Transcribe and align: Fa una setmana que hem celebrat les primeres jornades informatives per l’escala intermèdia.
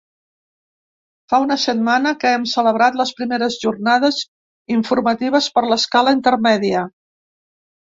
Fa 1.33 1.39
una 1.43 1.57
setmana 1.63 2.13
que 2.23 2.31
hem 2.37 2.47
celebrat 2.53 2.97
les 3.03 3.13
primeres 3.21 3.59
jornades 3.67 4.23
informatives 4.79 5.53
per 5.59 5.67
l’escala 5.69 6.19
intermèdia. 6.21 6.85